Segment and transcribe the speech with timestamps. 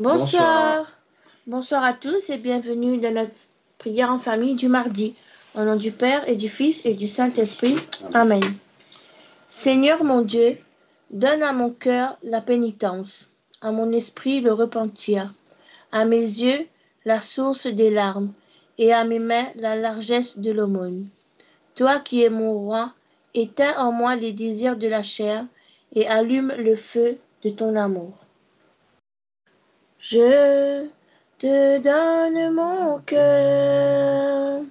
[0.00, 0.86] Bonsoir.
[1.46, 3.38] Bonsoir à tous et bienvenue dans notre
[3.76, 5.14] prière en famille du mardi.
[5.54, 7.76] Au nom du Père et du Fils et du Saint-Esprit.
[8.14, 8.40] Amen.
[9.50, 10.56] Seigneur mon Dieu,
[11.10, 13.28] donne à mon cœur la pénitence,
[13.60, 15.34] à mon esprit le repentir,
[15.92, 16.66] à mes yeux
[17.04, 18.32] la source des larmes
[18.78, 21.08] et à mes mains la largesse de l'aumône.
[21.74, 22.94] Toi qui es mon roi,
[23.34, 25.44] éteins en moi les désirs de la chair
[25.94, 28.14] et allume le feu de ton amour.
[30.02, 30.86] Je
[31.38, 34.62] te donne mon cœur,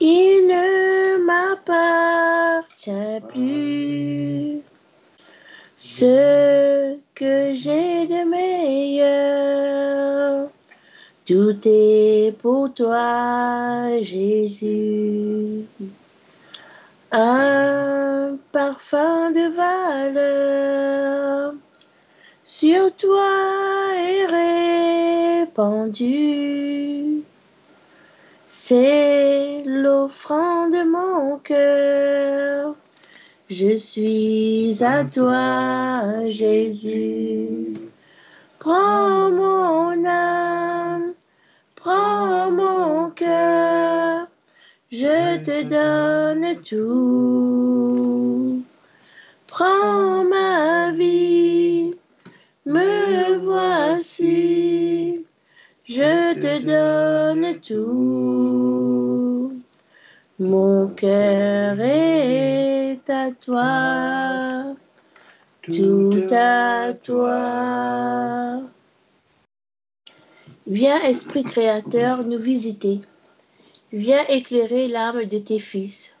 [0.00, 2.90] il ne m'appartient
[3.26, 4.60] plus.
[5.78, 9.70] Ce que j'ai de meilleur,
[11.24, 15.64] tout est pour toi, Jésus.
[17.12, 21.54] Un parfum de valeur
[22.60, 23.30] sur toi
[23.94, 27.22] est répandu.
[28.48, 32.74] C'est l'offrande de mon cœur.
[33.48, 37.74] Je suis à toi, Jésus.
[38.58, 41.14] Prends mon âme,
[41.76, 44.26] prends mon cœur.
[44.90, 48.64] Je te donne tout.
[49.46, 50.67] Prends ma
[55.88, 59.52] je te donne tout.
[60.38, 64.74] Mon cœur est à toi,
[65.62, 68.60] tout à toi.
[70.66, 73.00] Viens, Esprit Créateur, nous visiter.
[73.92, 76.14] Viens éclairer l'âme de tes fils.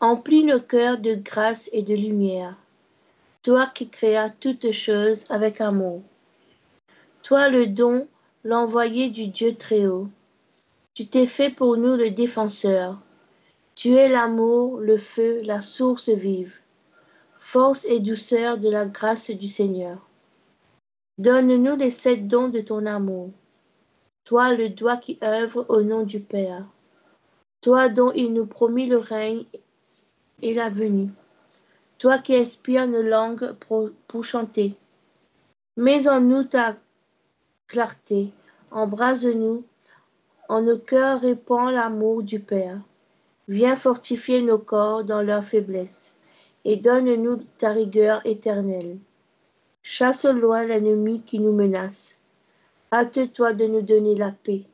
[0.00, 2.56] Emplis nos cœurs de grâce et de lumière
[3.42, 6.02] toi qui créas toutes choses avec amour.
[7.22, 8.06] Toi le don,
[8.44, 10.08] l'envoyé du Dieu très haut.
[10.94, 12.98] Tu t'es fait pour nous le défenseur.
[13.74, 16.56] Tu es l'amour, le feu, la source vive,
[17.38, 19.98] force et douceur de la grâce du Seigneur.
[21.18, 23.30] Donne-nous les sept dons de ton amour.
[24.24, 26.64] Toi le doigt qui œuvre au nom du Père.
[27.60, 29.44] Toi dont il nous promit le règne
[30.42, 31.10] et la venue
[32.02, 33.52] toi qui inspires nos langues
[34.08, 34.74] pour, chanter.
[35.76, 36.74] Mets en nous ta
[37.72, 38.28] clarté,
[38.70, 39.64] embrase-nous,
[40.50, 42.78] en nos cœurs répand l'amour du Père.
[43.48, 46.12] Viens fortifier nos corps dans leur faiblesse,
[46.66, 48.98] et donne-nous ta rigueur éternelle.
[49.82, 52.18] Chasse loin l'ennemi qui nous menace.
[52.92, 54.64] Hâte-toi de nous donner la paix,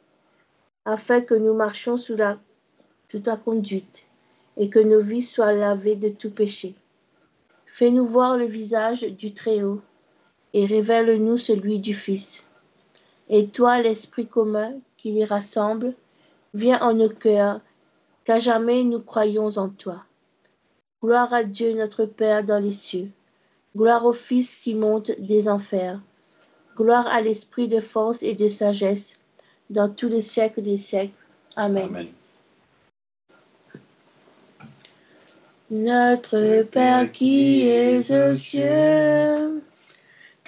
[0.85, 4.07] afin que nous marchions sous ta conduite,
[4.57, 6.75] et que nos vies soient lavées de tout péché.
[7.67, 9.83] Fais-nous voir le visage du Très-Haut
[10.53, 12.43] et révèle-nous celui du Fils.
[13.31, 15.95] Et toi, l'Esprit commun qui les rassemble,
[16.55, 17.61] viens en nos cœurs,
[18.25, 20.05] qu'à jamais nous croyons en toi.
[21.03, 23.11] Gloire à Dieu notre Père dans les cieux.
[23.77, 26.01] Gloire au Fils qui monte des enfers.
[26.77, 29.19] Gloire à l'Esprit de force et de sagesse
[29.71, 31.13] dans tous les siècles des siècles.
[31.57, 32.09] Amen.
[35.71, 39.63] Notre Père qui es aux cieux,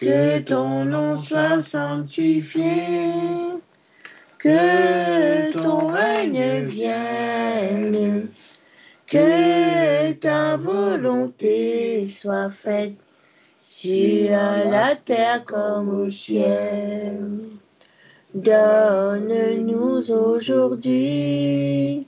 [0.01, 2.83] que ton nom soit sanctifié,
[4.39, 8.29] que ton règne vienne,
[9.07, 12.95] que ta volonté soit faite
[13.63, 17.21] sur la terre comme au ciel.
[18.33, 22.07] Donne-nous aujourd'hui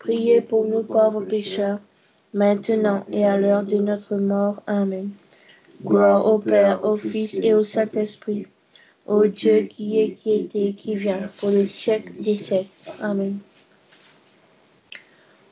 [0.00, 1.78] Priez pour nous pauvres pécheurs,
[2.34, 4.62] maintenant et à l'heure de notre mort.
[4.66, 5.10] Amen.
[5.84, 8.46] Gloire au Père, au Fils et au Saint-Esprit,
[9.06, 12.70] au Dieu qui est, qui était, qui vient, pour les siècles des siècles.
[13.00, 13.38] Amen.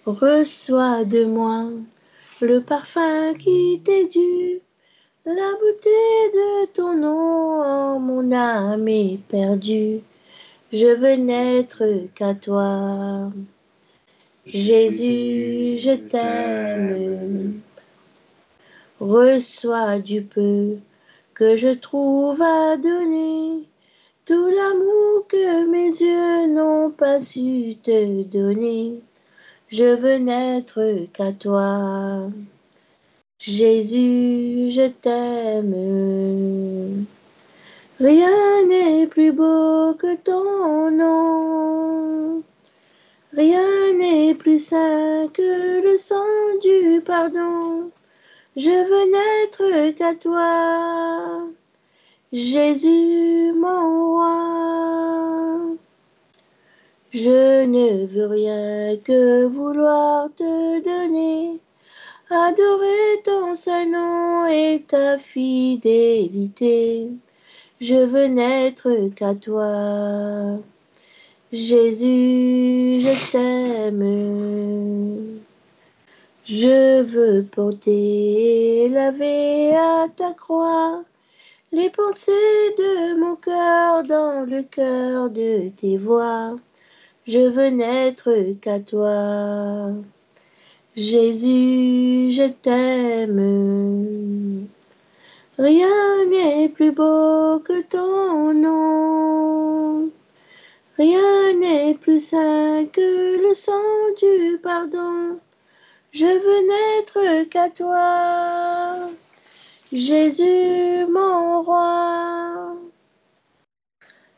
[0.07, 1.69] Reçois de moi
[2.41, 4.61] le parfum qui t'est dû,
[5.27, 5.91] la beauté
[6.33, 10.01] de ton nom, mon âme est perdue.
[10.73, 11.85] Je veux n'être
[12.15, 13.31] qu'à toi.
[14.49, 17.61] Jésus, je t'aime.
[18.99, 20.77] Reçois du peu
[21.35, 23.65] que je trouve à donner,
[24.25, 29.01] tout l'amour que mes yeux n'ont pas su te donner.
[29.69, 32.31] Je veux n'être qu'à toi.
[33.39, 35.75] Jésus, je t'aime.
[38.01, 42.43] Rien n'est plus beau que ton nom.
[43.35, 43.78] Rien
[44.35, 46.25] plus saint que le sang
[46.63, 47.91] du pardon.
[48.57, 51.49] Je veux n'être qu'à toi,
[52.33, 55.77] Jésus mon roi.
[57.13, 61.61] Je ne veux rien que vouloir te donner,
[62.29, 67.11] adorer ton saint nom et ta fidélité.
[67.81, 70.59] Je veux n'être qu'à toi.
[71.51, 75.41] Jésus, je t'aime.
[76.45, 81.05] Je veux porter laver à ta croix
[81.73, 86.55] les pensées de mon cœur dans le cœur de tes voix.
[87.27, 89.89] Je veux n'être qu'à toi.
[90.97, 94.69] Jésus, je t'aime.
[95.59, 100.11] Rien n'est plus beau que ton nom.
[100.99, 103.73] Rien n'est plus saint que le sang
[104.21, 105.39] du pardon.
[106.11, 109.09] Je veux n'être qu'à toi,
[109.93, 112.75] Jésus, mon roi.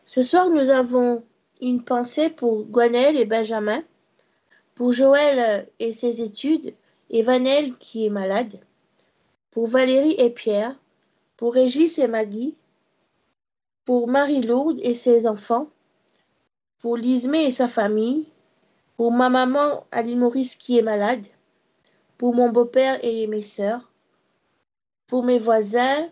[0.04, 1.24] Ce soir, nous avons
[1.62, 3.82] une pensée pour Gwenel et Benjamin,
[4.74, 6.74] pour Joël et ses études,
[7.08, 8.60] et Vanel qui est malade,
[9.50, 10.76] pour Valérie et Pierre,
[11.38, 12.54] pour Régis et Maggie,
[13.86, 15.70] pour Marie-Lourdes et ses enfants,
[16.80, 18.26] pour Lismé et sa famille,
[18.96, 21.26] pour ma maman Ali Maurice qui est malade,
[22.18, 23.90] pour mon beau-père et mes sœurs,
[25.06, 26.08] pour mes voisins,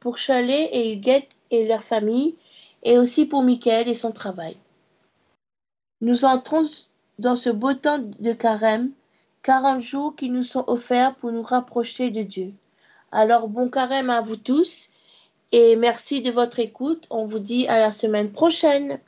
[0.00, 2.36] pour Chalet et Huguette et leur famille,
[2.82, 4.56] et aussi pour Michael et son travail.
[6.00, 6.68] Nous entrons
[7.18, 8.90] dans ce beau temps de carême,
[9.42, 12.52] 40 jours qui nous sont offerts pour nous rapprocher de Dieu.
[13.10, 14.90] Alors bon carême à vous tous
[15.52, 17.06] et merci de votre écoute.
[17.10, 19.00] On vous dit à la semaine prochaine.